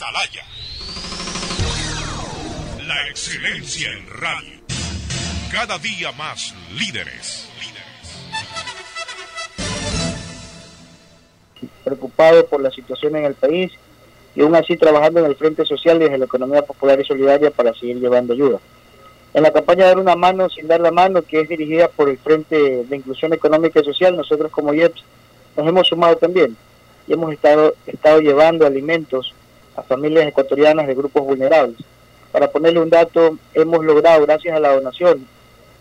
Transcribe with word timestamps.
Atalaya. 0.00 0.42
La 2.86 3.08
excelencia 3.08 3.92
en 3.92 4.08
radio. 4.08 4.60
Cada 5.52 5.78
día 5.78 6.10
más 6.12 6.54
líderes. 6.72 7.46
Preocupado 11.84 12.46
por 12.46 12.62
la 12.62 12.70
situación 12.70 13.16
en 13.16 13.26
el 13.26 13.34
país 13.34 13.72
y 14.34 14.40
aún 14.40 14.56
así 14.56 14.78
trabajando 14.78 15.20
en 15.20 15.26
el 15.26 15.36
Frente 15.36 15.66
Social 15.66 15.98
desde 15.98 16.16
la 16.16 16.24
Economía 16.24 16.62
Popular 16.62 16.98
y 16.98 17.04
Solidaria 17.04 17.50
para 17.50 17.74
seguir 17.74 17.98
llevando 17.98 18.32
ayuda. 18.32 18.58
En 19.34 19.42
la 19.42 19.52
campaña 19.52 19.84
Dar 19.84 19.98
una 19.98 20.16
mano 20.16 20.48
sin 20.48 20.66
dar 20.66 20.80
la 20.80 20.90
mano, 20.90 21.20
que 21.20 21.42
es 21.42 21.48
dirigida 21.48 21.88
por 21.88 22.08
el 22.08 22.16
Frente 22.16 22.84
de 22.84 22.96
Inclusión 22.96 23.34
Económica 23.34 23.80
y 23.80 23.84
Social, 23.84 24.16
nosotros 24.16 24.50
como 24.50 24.72
IEPS 24.72 25.04
nos 25.58 25.68
hemos 25.68 25.88
sumado 25.88 26.16
también 26.16 26.56
y 27.06 27.12
hemos 27.12 27.34
estado, 27.34 27.74
estado 27.86 28.20
llevando 28.20 28.64
alimentos 28.64 29.34
a 29.80 29.82
familias 29.82 30.26
ecuatorianas 30.26 30.86
de 30.86 30.94
grupos 30.94 31.24
vulnerables. 31.24 31.78
Para 32.32 32.50
ponerle 32.50 32.80
un 32.80 32.90
dato, 32.90 33.36
hemos 33.54 33.84
logrado, 33.84 34.24
gracias 34.26 34.54
a 34.54 34.60
la 34.60 34.74
donación 34.74 35.26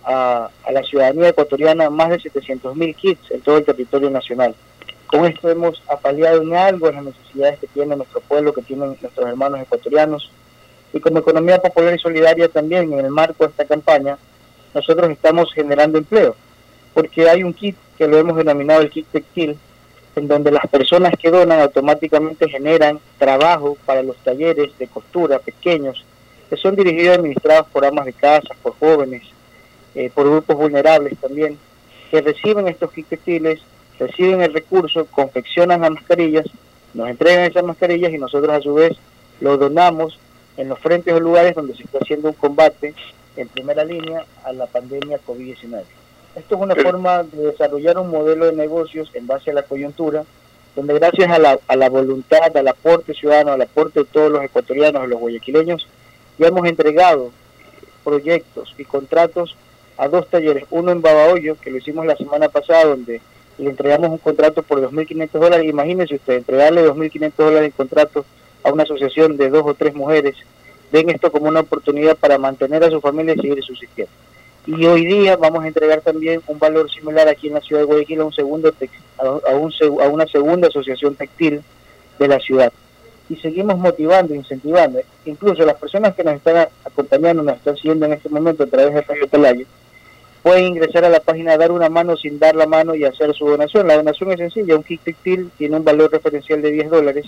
a, 0.03 0.49
la 0.71 0.83
ciudadanía 0.83 1.29
ecuatoriana, 1.29 1.89
más 1.89 2.09
de 2.09 2.19
700 2.19 2.75
mil 2.75 2.95
kits 2.95 3.31
en 3.31 3.41
todo 3.41 3.57
el 3.57 3.65
territorio 3.65 4.09
nacional. 4.09 4.55
Con 5.07 5.25
esto 5.25 5.49
hemos 5.49 5.81
apaleado 5.87 6.41
en 6.41 6.55
algo 6.55 6.91
las 6.91 7.03
necesidades 7.03 7.59
que 7.59 7.67
tiene 7.67 7.95
nuestro 7.95 8.21
pueblo, 8.21 8.53
que 8.53 8.61
tienen 8.61 8.95
nuestros 9.01 9.27
hermanos 9.27 9.59
ecuatorianos. 9.59 10.31
Y 10.93 10.99
como 10.99 11.19
Economía 11.19 11.59
Popular 11.59 11.93
y 11.93 11.99
Solidaria 11.99 12.47
también, 12.47 12.93
en 12.93 13.05
el 13.05 13.11
marco 13.11 13.43
de 13.43 13.51
esta 13.51 13.65
campaña, 13.65 14.17
nosotros 14.73 15.09
estamos 15.09 15.53
generando 15.53 15.97
empleo, 15.97 16.35
porque 16.93 17.29
hay 17.29 17.43
un 17.43 17.53
kit 17.53 17.75
que 17.97 18.07
lo 18.07 18.17
hemos 18.17 18.37
denominado 18.37 18.81
el 18.81 18.89
kit 18.89 19.07
textil, 19.11 19.57
en 20.19 20.27
donde 20.27 20.51
las 20.51 20.67
personas 20.67 21.13
que 21.17 21.31
donan 21.31 21.61
automáticamente 21.61 22.49
generan 22.49 22.99
trabajo 23.17 23.77
para 23.85 24.03
los 24.03 24.17
talleres 24.17 24.77
de 24.77 24.87
costura 24.87 25.39
pequeños, 25.39 26.03
que 26.49 26.57
son 26.57 26.75
dirigidos 26.75 27.15
y 27.15 27.19
administrados 27.19 27.67
por 27.67 27.85
amas 27.85 28.05
de 28.05 28.13
casa, 28.13 28.53
por 28.61 28.77
jóvenes, 28.77 29.23
eh, 29.95 30.11
por 30.13 30.29
grupos 30.29 30.57
vulnerables 30.57 31.17
también, 31.19 31.57
que 32.11 32.21
reciben 32.21 32.67
estos 32.67 32.91
textiles 32.91 33.61
reciben 33.97 34.41
el 34.41 34.53
recurso, 34.53 35.05
confeccionan 35.05 35.81
las 35.81 35.91
mascarillas, 35.91 36.45
nos 36.93 37.09
entregan 37.09 37.45
esas 37.45 37.63
mascarillas 37.63 38.11
y 38.13 38.17
nosotros 38.17 38.51
a 38.51 38.61
su 38.61 38.73
vez 38.73 38.97
lo 39.41 39.57
donamos 39.57 40.19
en 40.57 40.69
los 40.69 40.79
frentes 40.79 41.13
o 41.13 41.19
lugares 41.19 41.55
donde 41.55 41.75
se 41.75 41.83
está 41.83 41.99
haciendo 42.01 42.29
un 42.29 42.33
combate 42.35 42.93
en 43.35 43.47
primera 43.47 43.83
línea 43.83 44.25
a 44.43 44.53
la 44.53 44.67
pandemia 44.67 45.19
COVID-19. 45.25 45.98
Esto 46.35 46.55
es 46.55 46.61
una 46.61 46.75
forma 46.75 47.23
de 47.23 47.51
desarrollar 47.51 47.97
un 47.97 48.09
modelo 48.09 48.45
de 48.45 48.53
negocios 48.53 49.09
en 49.13 49.27
base 49.27 49.51
a 49.51 49.53
la 49.53 49.63
coyuntura, 49.63 50.23
donde 50.75 50.93
gracias 50.93 51.29
a 51.29 51.39
la, 51.39 51.59
a 51.67 51.75
la 51.75 51.89
voluntad, 51.89 52.55
al 52.55 52.67
aporte 52.67 53.13
ciudadano, 53.13 53.51
al 53.51 53.61
aporte 53.61 54.01
de 54.01 54.05
todos 54.05 54.31
los 54.31 54.43
ecuatorianos, 54.43 55.09
los 55.09 55.19
guayaquileños, 55.19 55.87
ya 56.37 56.47
hemos 56.47 56.67
entregado 56.67 57.31
proyectos 58.03 58.73
y 58.77 58.85
contratos 58.85 59.57
a 59.97 60.07
dos 60.07 60.29
talleres, 60.29 60.65
uno 60.69 60.91
en 60.91 61.01
Babahoyo, 61.01 61.57
que 61.59 61.71
lo 61.71 61.77
hicimos 61.77 62.05
la 62.05 62.15
semana 62.15 62.47
pasada, 62.47 62.85
donde 62.85 63.19
le 63.57 63.69
entregamos 63.69 64.09
un 64.09 64.17
contrato 64.17 64.63
por 64.63 64.79
2.500 64.79 65.29
dólares. 65.31 65.67
Imagínense 65.67 66.15
usted, 66.15 66.35
entregarle 66.35 66.87
2.500 66.87 67.33
dólares 67.35 67.65
en 67.65 67.71
contrato 67.71 68.25
a 68.63 68.71
una 68.71 68.83
asociación 68.83 69.35
de 69.35 69.49
dos 69.49 69.63
o 69.65 69.73
tres 69.73 69.93
mujeres, 69.93 70.35
ven 70.91 71.09
esto 71.09 71.31
como 71.31 71.47
una 71.47 71.61
oportunidad 71.61 72.15
para 72.15 72.37
mantener 72.37 72.83
a 72.83 72.89
su 72.89 73.01
familia 73.01 73.33
y 73.33 73.41
seguir 73.41 73.63
subsistiendo. 73.63 74.11
Y 74.77 74.85
hoy 74.85 75.03
día 75.03 75.35
vamos 75.35 75.63
a 75.63 75.67
entregar 75.67 75.99
también 76.01 76.43
un 76.45 76.59
valor 76.59 76.91
similar 76.91 77.27
aquí 77.27 77.47
en 77.47 77.55
la 77.55 77.61
ciudad 77.61 77.81
de 77.81 77.87
Guayaquil 77.87 78.21
a, 78.21 78.25
un 78.25 78.33
segundo 78.33 78.71
a, 79.17 79.55
un, 79.55 79.73
a 79.99 80.07
una 80.09 80.27
segunda 80.27 80.67
asociación 80.67 81.15
textil 81.15 81.63
de 82.19 82.27
la 82.27 82.39
ciudad. 82.39 82.71
Y 83.29 83.37
seguimos 83.37 83.79
motivando, 83.79 84.35
incentivando. 84.35 84.99
Incluso 85.25 85.65
las 85.65 85.75
personas 85.77 86.13
que 86.13 86.23
nos 86.23 86.35
están 86.35 86.67
acompañando, 86.85 87.41
nos 87.41 87.55
están 87.55 87.77
siguiendo 87.77 88.05
en 88.05 88.13
este 88.13 88.29
momento 88.29 88.61
a 88.61 88.67
través 88.67 88.93
de 88.93 89.01
Radio 89.01 89.27
Talayo, 89.27 89.65
pueden 90.43 90.65
ingresar 90.65 91.03
a 91.03 91.09
la 91.09 91.19
página 91.19 91.57
Dar 91.57 91.71
una 91.71 91.89
mano 91.89 92.15
sin 92.15 92.37
dar 92.37 92.53
la 92.53 92.67
mano 92.67 92.93
y 92.93 93.05
hacer 93.05 93.33
su 93.33 93.47
donación. 93.47 93.87
La 93.87 93.95
donación 93.95 94.31
es 94.33 94.37
sencilla, 94.37 94.75
un 94.75 94.83
kit 94.83 95.01
textil 95.03 95.49
tiene 95.57 95.77
un 95.77 95.83
valor 95.83 96.11
referencial 96.11 96.61
de 96.61 96.69
10 96.69 96.91
dólares 96.91 97.25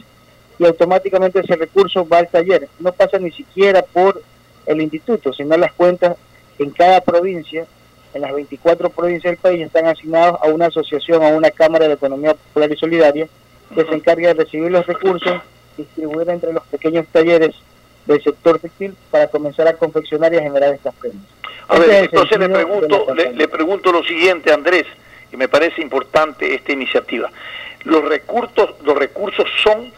y 0.60 0.66
automáticamente 0.68 1.40
ese 1.40 1.56
recurso 1.56 2.08
va 2.08 2.20
al 2.20 2.30
taller. 2.30 2.70
No 2.80 2.92
pasa 2.92 3.18
ni 3.18 3.32
siquiera 3.32 3.82
por 3.82 4.22
el 4.68 4.80
instituto, 4.80 5.34
sino 5.34 5.58
las 5.58 5.74
cuentas 5.74 6.18
en 6.64 6.72
cada 6.72 7.02
provincia, 7.02 7.66
en 8.14 8.22
las 8.22 8.34
24 8.34 8.90
provincias 8.90 9.32
del 9.32 9.38
país, 9.38 9.66
están 9.66 9.88
asignados 9.88 10.40
a 10.42 10.48
una 10.48 10.68
asociación, 10.68 11.24
a 11.24 11.30
una 11.30 11.50
Cámara 11.52 11.88
de 11.88 11.94
Economía 11.94 12.34
Popular 12.34 12.72
y 12.72 12.78
Solidaria, 12.78 13.28
que 13.74 13.86
se 13.86 13.94
encarga 13.94 14.28
de 14.30 14.44
recibir 14.44 14.72
los 14.72 14.86
recursos, 14.86 15.42
distribuir 15.78 16.30
entre 16.30 16.54
los 16.54 16.64
pequeños 16.68 17.08
talleres 17.12 17.56
del 18.06 18.22
sector 18.22 18.60
textil 18.60 18.96
para 19.10 19.28
comenzar 19.28 19.68
a 19.68 19.74
confeccionar 19.74 20.34
y 20.34 20.38
a 20.38 20.42
generar 20.42 20.74
estas 20.74 20.94
prendas. 20.96 21.26
A 21.68 21.80
ver, 21.80 22.04
entonces 22.04 22.38
le 22.38 22.50
pregunto, 22.50 23.08
le, 23.16 23.48
pregunto 23.48 23.92
lo 23.92 24.04
siguiente, 24.04 24.52
Andrés, 24.52 24.86
y 25.32 25.38
me 25.38 25.48
parece 25.48 25.82
importante 25.82 26.54
esta 26.54 26.74
iniciativa. 26.74 27.32
Los 27.86 28.04
recursos, 28.04 28.72
los 28.84 28.98
recursos 28.98 29.48
son 29.64 29.92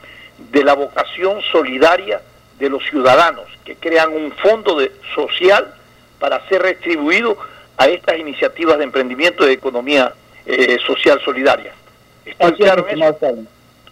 de 0.51 0.63
la 0.63 0.75
vocación 0.75 1.41
solidaria 1.51 2.21
de 2.59 2.69
los 2.69 2.83
ciudadanos, 2.83 3.45
que 3.65 3.75
crean 3.75 4.13
un 4.13 4.31
fondo 4.33 4.77
de, 4.77 4.91
social 5.15 5.73
para 6.23 6.39
ser 6.47 6.61
retribuido 6.61 7.37
a 7.75 7.87
estas 7.89 8.17
iniciativas 8.17 8.77
de 8.77 8.85
emprendimiento 8.85 9.43
de 9.43 9.51
economía 9.51 10.13
eh, 10.45 10.77
social 10.87 11.19
solidaria. 11.19 11.73
Así 12.39 12.63
claro 12.63 12.87
es, 12.87 12.97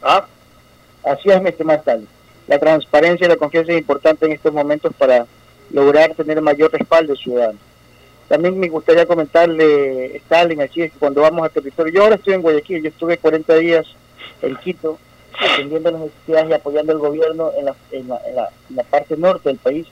¿Ah? 0.01 0.25
Así 1.03 1.29
es, 1.29 1.41
mi 1.41 1.49
estimado 1.49 1.83
La 2.47 2.57
transparencia 2.57 3.25
y 3.25 3.27
la 3.27 3.35
confianza 3.35 3.73
es 3.73 3.79
importante 3.79 4.25
en 4.27 4.31
estos 4.31 4.53
momentos 4.53 4.93
para 4.97 5.25
lograr 5.71 6.15
tener 6.15 6.39
mayor 6.41 6.71
respaldo 6.71 7.17
ciudadano. 7.17 7.59
También 8.29 8.57
me 8.57 8.69
gustaría 8.69 9.05
comentarle, 9.05 10.15
Stalin, 10.15 10.61
aquí, 10.61 10.83
que 10.83 10.97
cuando 10.97 11.23
vamos 11.23 11.45
a 11.45 11.49
territorio, 11.49 11.93
yo 11.93 12.03
ahora 12.03 12.15
estoy 12.15 12.35
en 12.35 12.43
Guayaquil, 12.43 12.81
yo 12.81 12.87
estuve 12.87 13.17
40 13.17 13.55
días 13.55 13.85
en 14.41 14.55
Quito, 14.55 14.97
atendiendo 15.37 15.91
las 15.91 15.99
necesidades 15.99 16.49
y 16.49 16.53
apoyando 16.53 16.93
al 16.93 16.99
gobierno 16.99 17.51
en 17.57 17.65
la, 17.65 17.75
en 17.91 18.07
la, 18.07 18.21
en 18.69 18.75
la, 18.77 18.83
parte 18.83 19.17
norte 19.17 19.49
del 19.49 19.57
país. 19.57 19.85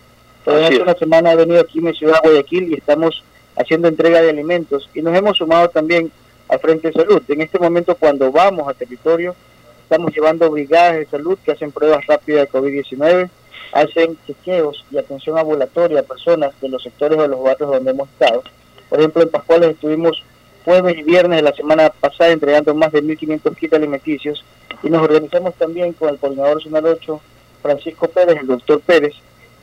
Hace 0.46 0.82
una 0.82 0.96
semana 0.96 1.34
he 1.34 1.36
venido 1.36 1.62
aquí 1.62 1.80
en 1.80 1.86
mi 1.86 1.94
ciudad, 1.94 2.20
Guayaquil, 2.24 2.72
y 2.72 2.76
estamos 2.76 3.24
haciendo 3.56 3.88
entrega 3.88 4.22
de 4.22 4.30
alimentos 4.30 4.90
y 4.94 5.02
nos 5.02 5.16
hemos 5.18 5.38
sumado 5.38 5.70
también 5.70 6.12
al 6.48 6.60
Frente 6.60 6.88
de 6.88 6.94
Salud. 6.94 7.22
En 7.28 7.42
este 7.42 7.60
momento, 7.60 7.96
cuando 7.96 8.32
vamos 8.32 8.68
a 8.68 8.74
territorio, 8.74 9.36
estamos 9.84 10.14
llevando 10.14 10.50
brigadas 10.50 10.96
de 10.96 11.06
salud 11.08 11.38
que 11.44 11.52
hacen 11.52 11.72
pruebas 11.72 12.06
rápidas 12.08 12.48
de 12.48 12.58
COVID-19, 12.58 13.30
hacen 13.74 14.18
chequeos 14.26 14.86
y 14.92 14.98
atención 14.98 15.38
ambulatoria 15.38 16.00
a 16.00 16.04
personas 16.04 16.52
de 16.62 16.70
los 16.70 16.82
sectores 16.82 17.20
o 17.20 17.22
de 17.22 17.28
los 17.28 17.44
barrios 17.44 17.70
donde 17.70 17.92
hemos 17.92 18.10
estado. 18.10 18.44
Por 18.90 19.00
ejemplo, 19.00 19.22
en 19.22 19.30
Pascuales 19.30 19.72
estuvimos 19.72 20.24
jueves 20.66 20.98
y 20.98 21.04
viernes 21.04 21.38
de 21.38 21.44
la 21.44 21.54
semana 21.54 21.90
pasada 21.90 22.32
entregando 22.32 22.74
más 22.74 22.92
de 22.92 23.04
1.500 23.04 23.56
kits 23.56 23.74
alimenticios 23.74 24.44
y 24.84 24.90
nos 24.90 25.04
organizamos 25.04 25.54
también 25.56 25.94
con 25.94 26.10
el 26.10 26.18
coordinador 26.18 26.64
zonal 26.64 26.86
8, 26.86 27.22
Francisco 27.62 28.08
Pérez, 28.08 28.38
el 28.40 28.48
doctor 28.48 28.80
Pérez, 28.82 29.14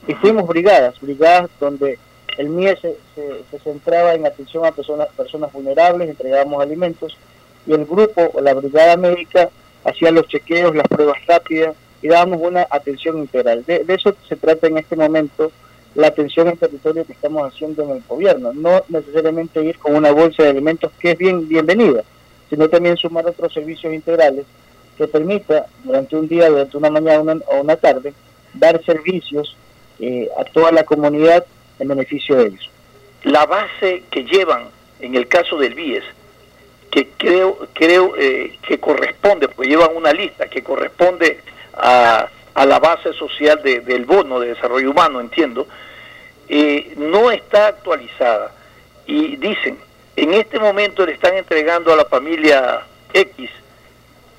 y 0.07 0.15
fuimos 0.15 0.47
brigadas, 0.47 1.01
brigadas 1.01 1.51
donde 1.59 1.99
el 2.39 2.49
MIE 2.49 2.77
se, 2.77 2.97
se, 3.15 3.59
centraba 3.61 4.15
en 4.15 4.27
atención 4.27 4.65
a 4.65 4.73
personas, 4.73 5.09
personas 5.17 5.53
vulnerables, 5.53 6.09
entregábamos 6.09 6.63
alimentos, 6.63 7.17
y 7.67 7.73
el 7.73 7.85
grupo 7.85 8.31
o 8.35 8.41
la 8.41 8.55
brigada 8.55 8.97
médica 8.97 9.51
hacía 9.85 10.11
los 10.11 10.29
chequeos, 10.29 10.75
las 10.75 10.87
pruebas 10.87 11.19
rápidas, 11.27 11.75
y 12.03 12.09
damos 12.09 12.41
una 12.41 12.67
atención 12.71 13.19
integral. 13.19 13.65
De, 13.65 13.85
eso 13.89 14.15
se 14.29 14.37
trata 14.37 14.67
en 14.67 14.79
este 14.79 14.97
momento 14.97 15.51
la 15.95 16.09
atención 16.09 16.49
en 16.49 16.59
territorio 16.59 17.07
que 17.07 17.15
estamos 17.15 17.51
haciendo 17.51 17.83
en 17.85 17.91
el 17.93 18.03
gobierno, 18.07 18.53
no 18.53 18.85
necesariamente 18.89 19.65
ir 19.65 19.79
con 19.79 19.97
una 19.97 20.13
bolsa 20.13 20.43
de 20.43 20.51
alimentos 20.51 20.93
que 21.01 21.13
es 21.13 21.19
bien 21.19 21.49
bienvenida, 21.49 22.05
sino 22.51 22.69
también 22.69 22.99
sumar 22.99 23.27
otros 23.27 23.53
servicios 23.53 23.93
integrales 23.95 24.45
que 24.99 25.09
permita 25.09 25.67
durante 25.85 26.17
un 26.17 26.29
día, 26.29 26.51
durante 26.51 26.77
una 26.77 26.91
mañana 26.91 27.37
o 27.47 27.63
una 27.63 27.77
tarde, 27.77 28.13
dar 28.55 28.83
servicios 28.85 29.57
eh, 30.01 30.29
a 30.39 30.45
toda 30.45 30.73
la 30.73 30.85
comunidad 30.85 31.45
en 31.79 31.89
beneficio 31.89 32.37
de 32.37 32.47
ellos. 32.47 32.71
La 33.25 33.47
base 33.47 34.05
que 34.11 34.25
llevan 34.25 34.69
en 35.01 35.15
el 35.15 35.29
caso 35.29 35.59
del 35.59 35.75
BIES, 35.75 36.05
que 36.91 37.09
creo, 37.17 37.69
creo 37.75 38.15
eh, 38.17 38.59
que 38.67 38.79
corresponde, 38.79 39.49
porque 39.49 39.71
llevan 39.71 39.95
una 39.95 40.13
lista 40.13 40.49
que 40.49 40.63
corresponde 40.63 41.41
a, 41.75 42.29
la 42.55 42.79
base 42.79 43.13
social 43.13 43.61
del 43.63 44.07
bono 44.07 44.41
de 44.41 44.49
desarrollo 44.49 44.91
humano, 44.91 45.21
entiendo, 45.21 45.67
eh, 46.49 46.95
no 46.97 47.31
está 47.31 47.67
actualizada. 47.69 48.53
Y 49.07 49.37
dicen, 49.37 49.79
en 50.17 50.33
este 50.33 50.59
momento 50.59 51.05
le 51.05 51.13
están 51.13 51.37
entregando 51.37 51.93
a 51.93 51.97
la 51.97 52.07
familia 52.07 52.81
X, 53.13 53.51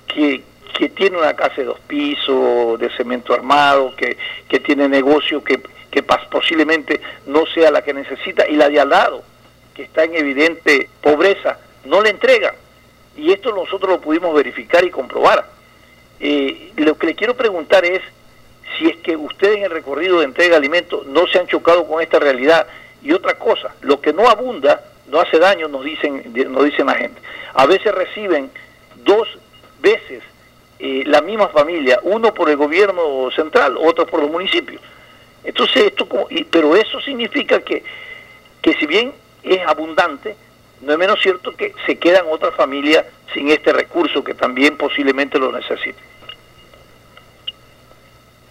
que, 0.07 0.43
que 0.77 0.89
tiene 0.89 1.17
una 1.17 1.35
casa 1.35 1.55
de 1.55 1.63
dos 1.63 1.79
pisos, 1.79 2.79
de 2.79 2.91
cemento 2.95 3.33
armado, 3.33 3.95
que, 3.95 4.15
que 4.47 4.59
tiene 4.59 4.87
negocio 4.87 5.43
que, 5.43 5.59
que 5.89 6.03
posiblemente 6.03 7.01
no 7.25 7.47
sea 7.47 7.71
la 7.71 7.81
que 7.81 7.95
necesita, 7.95 8.47
y 8.47 8.55
la 8.55 8.69
de 8.69 8.79
al 8.79 8.89
lado, 8.89 9.23
que 9.73 9.81
está 9.81 10.03
en 10.03 10.15
evidente 10.15 10.87
pobreza, 11.01 11.57
no 11.85 12.03
le 12.03 12.11
entregan. 12.11 12.53
Y 13.15 13.31
esto 13.31 13.55
nosotros 13.55 13.89
lo 13.89 14.01
pudimos 14.01 14.35
verificar 14.35 14.85
y 14.85 14.91
comprobar. 14.91 15.47
Eh, 16.19 16.73
lo 16.75 16.95
que 16.95 17.07
le 17.07 17.15
quiero 17.15 17.35
preguntar 17.35 17.83
es 17.83 18.01
si 18.77 18.87
es 18.87 18.97
que 18.97 19.17
ustedes 19.17 19.57
en 19.57 19.63
el 19.63 19.71
recorrido 19.71 20.19
de 20.19 20.25
entrega 20.25 20.51
de 20.51 20.57
alimentos 20.57 21.07
no 21.07 21.25
se 21.25 21.39
han 21.39 21.47
chocado 21.47 21.87
con 21.87 22.03
esta 22.03 22.19
realidad. 22.19 22.67
Y 23.01 23.13
otra 23.13 23.33
cosa, 23.39 23.73
lo 23.81 23.99
que 23.99 24.13
no 24.13 24.27
abunda 24.29 24.83
no 25.07 25.19
hace 25.19 25.39
daño, 25.39 25.69
nos 25.69 25.83
dicen, 25.83 26.21
nos 26.51 26.65
dicen 26.65 26.85
la 26.85 26.93
gente. 26.93 27.19
A 27.55 27.65
veces 27.65 27.95
reciben 27.95 28.51
dos 28.97 29.27
veces 29.79 30.21
eh, 30.79 31.03
la 31.05 31.21
misma 31.21 31.47
familia, 31.47 31.99
uno 32.03 32.33
por 32.33 32.49
el 32.49 32.57
gobierno 32.57 33.29
central, 33.31 33.77
otro 33.77 34.05
por 34.05 34.21
los 34.21 34.29
municipios. 34.29 34.81
Entonces, 35.43 35.85
esto, 35.85 36.07
pero 36.51 36.75
eso 36.75 36.99
significa 37.01 37.61
que, 37.61 37.83
que 38.61 38.73
si 38.75 38.85
bien 38.85 39.13
es 39.43 39.59
abundante, 39.65 40.35
no 40.81 40.91
es 40.91 40.99
menos 40.99 41.19
cierto 41.21 41.55
que 41.55 41.73
se 41.85 41.97
quedan 41.97 42.25
otras 42.29 42.53
familias 42.53 43.05
sin 43.33 43.49
este 43.49 43.73
recurso 43.73 44.23
que 44.23 44.33
también 44.33 44.77
posiblemente 44.77 45.39
lo 45.39 45.51
necesiten. 45.51 46.03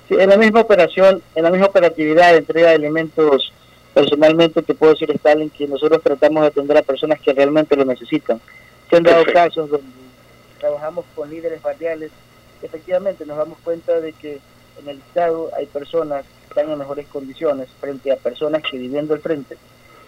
en 0.09 0.29
la 0.29 0.37
misma 0.37 0.61
operación, 0.61 1.23
en 1.35 1.45
la 1.45 1.51
misma 1.51 1.67
operatividad 1.67 2.33
de 2.33 2.39
entrega 2.39 2.71
de 2.71 2.77
alimentos, 2.77 3.53
personalmente 3.95 4.63
te 4.63 4.75
puedo 4.75 4.93
decir, 4.93 5.11
Stalin, 5.11 5.51
que 5.51 5.67
nosotros 5.69 6.03
tratamos 6.03 6.43
de 6.43 6.49
atender 6.49 6.77
a 6.77 6.83
personas 6.83 7.21
que 7.21 7.33
realmente 7.33 7.77
lo 7.77 7.85
necesitan. 7.85 8.41
Se 8.89 8.97
han 8.97 9.03
dado 9.03 9.25
casos 9.27 9.71
donde 9.71 10.06
trabajamos 10.67 11.05
con 11.15 11.31
líderes 11.31 11.63
barriales, 11.63 12.11
efectivamente 12.61 13.25
nos 13.25 13.37
damos 13.37 13.59
cuenta 13.63 14.01
de 14.01 14.13
que 14.13 14.41
en 14.81 14.89
el 14.89 14.99
Estado 14.99 15.51
hay 15.57 15.67
personas 15.67 16.25
que 16.25 16.49
están 16.49 16.73
en 16.73 16.79
mejores 16.79 17.07
condiciones 17.07 17.69
frente 17.81 18.11
a 18.11 18.17
personas 18.17 18.63
que 18.63 18.77
viviendo 18.77 19.15
al 19.15 19.21
frente 19.21 19.57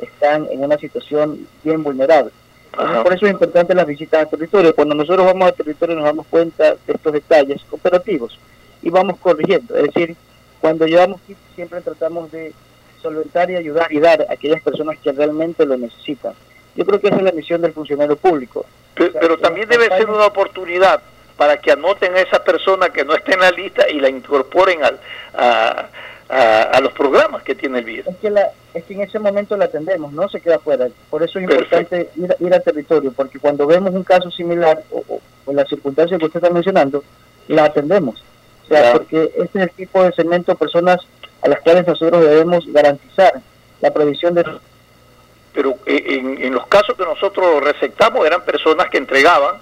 están 0.01 0.49
en 0.51 0.65
una 0.65 0.77
situación 0.77 1.47
bien 1.63 1.83
vulnerable. 1.85 2.33
por 2.73 3.13
eso 3.13 3.27
es 3.27 3.33
importante 3.33 3.75
las 3.75 3.87
visitas 3.87 4.21
al 4.21 4.31
territorio. 4.31 4.75
Cuando 4.75 4.97
nosotros 4.97 5.27
vamos 5.27 5.49
al 5.49 5.55
territorio 5.55 5.95
nos 5.95 6.05
damos 6.05 6.27
cuenta 6.27 6.75
de 6.75 6.93
estos 6.93 7.13
detalles 7.13 7.61
operativos 7.71 8.37
y 8.83 8.91
vamos 8.91 9.17
corrigiendo. 9.19 9.77
Es 9.77 9.85
decir, 9.85 10.17
cuando 10.61 10.87
llevamos 10.87 11.21
siempre 11.55 11.81
tratamos 11.83 12.33
de 12.33 12.53
solventar 13.01 13.49
y 13.51 13.57
ayudar 13.57 13.93
y 13.93 14.01
dar 14.01 14.27
a 14.29 14.33
aquellas 14.33 14.63
personas 14.63 14.99
que 14.99 15.13
realmente 15.13 15.65
lo 15.65 15.77
necesitan. 15.77 16.35
Yo 16.79 16.87
creo 16.87 17.01
que 17.01 17.09
esa 17.09 17.17
es 17.17 17.23
la 17.23 17.33
misión 17.33 17.61
del 17.61 17.73
funcionario 17.73 18.15
público. 18.15 18.65
Pero, 18.95 19.37
también 19.39 19.69
debe 19.69 19.89
ser 19.89 20.09
una 20.09 20.27
oportunidad 20.27 21.03
para 21.37 21.57
que 21.57 21.73
anoten 21.73 22.15
a 22.15 22.21
esa 22.21 22.45
persona 22.45 22.91
que 22.91 23.05
no 23.05 23.17
esté 23.17 23.35
en 23.35 23.41
la 23.41 23.51
lista 23.51 23.89
y 23.91 23.99
la 23.99 24.09
incorporen 24.09 24.85
al, 24.85 25.01
a, 25.35 25.89
a, 26.29 26.81
los 26.81 26.93
programas 26.93 27.43
que 27.43 27.57
tiene 27.57 27.81
el 27.81 27.85
virus. 27.85 28.07
Es 28.07 28.17
que, 28.19 28.31
la, 28.31 28.51
es 28.75 28.85
que 28.85 28.95
en 28.95 29.01
ese 29.01 29.19
momento 29.19 29.57
la 29.57 29.65
atendemos, 29.65 30.13
no 30.13 30.29
se 30.29 30.41
queda 30.41 30.61
fuera. 30.61 30.87
Por 31.11 31.25
eso 31.25 31.41
es 31.41 31.51
importante 31.51 32.11
ir, 32.15 32.37
ir, 32.39 32.55
al 32.55 32.63
territorio, 32.63 33.11
porque 33.11 33.41
cuando 33.41 33.67
vemos 33.67 33.93
un 33.93 34.05
caso 34.05 34.31
similar 34.31 34.81
o, 34.93 35.21
o, 35.47 35.53
la 35.53 35.65
circunstancia 35.65 36.17
que 36.17 36.27
usted 36.27 36.41
está 36.41 36.55
mencionando, 36.55 37.03
la 37.49 37.65
atendemos. 37.65 38.23
O 38.67 38.69
sea, 38.69 38.93
porque 38.93 39.33
este 39.37 39.59
es 39.59 39.65
el 39.65 39.71
tipo 39.71 40.05
de 40.05 40.13
segmento 40.13 40.53
de 40.53 40.59
personas 40.59 41.01
a 41.43 41.49
las 41.49 41.59
cuales 41.59 41.89
nosotros 41.89 42.25
debemos 42.25 42.73
garantizar 42.73 43.33
la 43.81 43.91
provisión 43.91 44.35
de... 44.35 44.45
Pero 45.59 45.75
eh, 45.87 46.05
en, 46.07 46.41
en 46.41 46.55
los 46.55 46.69
casos 46.69 46.97
que 46.97 47.03
nosotros 47.03 47.61
receptamos 47.61 48.25
eran 48.25 48.45
personas 48.45 48.89
que 48.91 48.99
entregaban, 48.99 49.57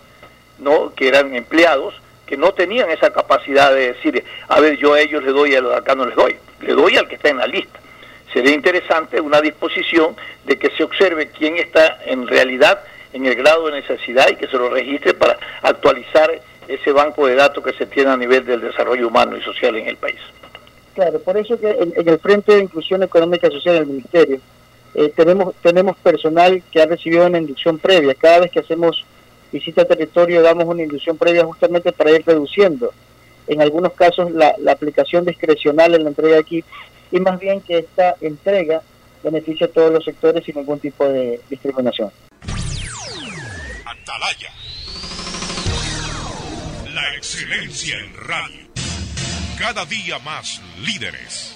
no 0.58 0.93
que 0.94 1.08
eran 1.08 1.34
empleados, 1.34 1.94
que 2.26 2.37
no 2.37 2.52
tenían 2.52 2.90
esa 2.90 3.10
capacidad 3.14 3.72
de 3.72 3.94
decir, 3.94 4.22
a 4.46 4.60
ver, 4.60 4.76
yo 4.76 4.93
a 4.93 5.00
ellos 5.00 5.25
les 5.25 5.32
doy 5.32 5.54
a 5.54 5.62
los 5.62 5.75
acá 5.75 5.94
no 5.94 6.04
les 6.04 6.14
doy, 6.14 6.37
le 6.60 6.75
doy 6.75 6.98
al 6.98 7.08
que 7.08 7.14
está 7.14 7.31
en 7.31 7.38
la 7.38 7.46
lista. 7.46 7.81
Sería 8.31 8.52
interesante 8.52 9.22
una 9.22 9.40
disposición 9.40 10.14
de 10.44 10.58
que 10.58 10.69
se 10.76 10.84
observe 10.84 11.31
quién 11.31 11.56
está 11.56 11.96
en 12.04 12.26
realidad 12.26 12.81
en 13.14 13.25
el 13.25 13.34
grado 13.34 13.69
de 13.69 13.81
necesidad 13.81 14.28
y 14.28 14.37
que 14.37 14.48
se 14.48 14.58
lo 14.58 14.69
registre 14.69 15.14
para 15.14 15.38
actualizar 15.62 16.31
ese 16.69 16.93
banco 16.93 17.26
de 17.26 17.37
datos 17.37 17.64
que 17.64 17.72
se 17.72 17.87
tiene 17.87 18.10
a 18.10 18.19
nivel 18.19 18.44
del 18.44 18.60
desarrollo 18.60 19.08
humano 19.08 19.34
y 19.34 19.40
social 19.40 19.75
en 19.76 19.87
el 19.87 19.96
país. 19.96 20.20
Claro, 20.94 21.20
por 21.20 21.38
eso 21.38 21.58
que 21.58 21.70
en, 21.70 22.06
el 22.06 22.19
Frente 22.19 22.54
de 22.54 22.64
Inclusión 22.64 23.02
Económica 23.02 23.48
Social 23.48 23.76
del 23.76 23.87
Ministerio 23.87 24.40
eh, 24.98 25.12
tenemos, 25.14 25.54
tenemos 25.56 25.94
personal 25.98 26.62
que 26.72 26.81
ha 26.81 26.87
recibido 26.87 27.26
una 27.26 27.37
inducción 27.37 27.78
previa. 27.78 28.14
Cada 28.14 28.40
vez 28.40 28.50
que 28.50 28.60
hacemos 28.60 29.04
visita 29.52 29.82
a 29.82 29.84
territorio 29.84 30.40
damos 30.40 30.64
una 30.64 30.82
inducción 30.82 31.19
previa 31.19 31.44
justamente 31.44 31.93
para 31.93 32.12
ir 32.12 32.25
reduciendo 32.25 32.94
en 33.46 33.60
algunos 33.60 33.93
casos 33.93 34.32
la, 34.32 34.56
aplicación 34.70 35.26
discrecional 35.26 35.94
en 35.94 36.04
la 36.04 36.08
entrega 36.08 36.38
aquí 36.38 36.64
y 37.12 37.20
más 37.20 37.38
bien 37.38 37.60
que 37.60 37.78
esta 37.78 38.16
entrega 38.22 38.81
beneficie 39.22 39.66
a 39.66 39.70
todos 39.70 39.93
los 39.93 40.02
sectores 40.02 40.43
sin 40.44 40.56
ningún 40.56 40.81
tipo 40.81 41.06
de 41.06 41.40
discriminación. 41.50 42.10
Atalaya. 43.84 44.50
La 46.94 47.14
excelencia 47.16 47.98
en 47.98 48.14
radio. 48.16 48.66
Cada 49.58 49.84
día 49.84 50.19
más 50.20 50.62
líderes. 50.78 51.56